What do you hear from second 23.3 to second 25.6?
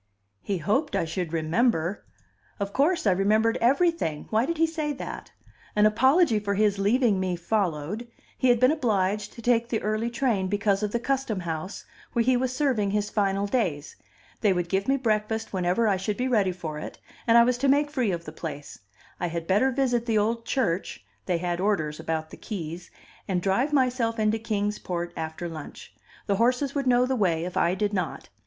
drive myself into Kings Port after